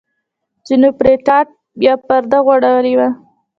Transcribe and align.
ځینو 0.67 0.89
پرې 0.99 1.13
ټاټ 1.25 1.47
یا 1.85 1.93
پرده 2.07 2.39
غوړولې 2.45 2.93
وه. 2.99 3.09